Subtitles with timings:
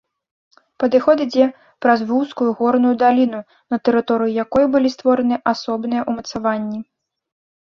[0.83, 1.45] Падыход ідзе
[1.85, 3.41] праз вузкую горную даліну,
[3.75, 6.81] на тэрыторыі якой былі створаны асобныя ўмацаванні.